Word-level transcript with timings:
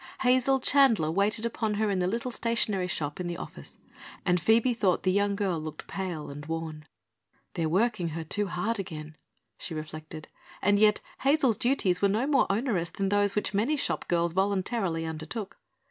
Hazel 0.23 0.59
Chandler 0.59 1.11
waited 1.11 1.45
upon 1.45 1.75
her 1.75 1.91
at 1.91 1.99
the 1.99 2.07
little 2.07 2.31
stationery 2.31 2.87
shop 2.87 3.19
in 3.19 3.27
the 3.27 3.37
office, 3.37 3.77
and 4.25 4.41
Phoebe 4.41 4.73
thought 4.73 5.03
the 5.03 5.11
young 5.11 5.35
girl 5.35 5.59
looked 5.59 5.85
pale 5.85 6.31
and 6.31 6.43
worn. 6.47 6.87
"They're 7.53 7.69
working 7.69 8.07
her 8.17 8.23
too 8.23 8.47
hard 8.47 8.79
again," 8.79 9.15
she 9.59 9.75
reflected, 9.75 10.27
and 10.59 10.79
yet 10.79 11.01
Hazel's 11.19 11.59
duties 11.59 12.01
were 12.01 12.09
no 12.09 12.25
more 12.25 12.47
onerous 12.51 12.89
than 12.89 13.09
those 13.09 13.35
which 13.35 13.53
many 13.53 13.77
shop 13.77 14.07
girls 14.07 14.33
voluntarily 14.33 15.05
undertook. 15.05 15.59